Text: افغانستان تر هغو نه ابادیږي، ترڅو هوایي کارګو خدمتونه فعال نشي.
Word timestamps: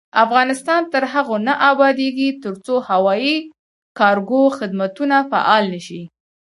افغانستان 0.25 0.81
تر 0.93 1.03
هغو 1.13 1.35
نه 1.47 1.53
ابادیږي، 1.71 2.29
ترڅو 2.43 2.75
هوایي 2.89 3.35
کارګو 3.99 4.43
خدمتونه 4.57 5.17
فعال 5.31 5.63
نشي. 5.73 6.01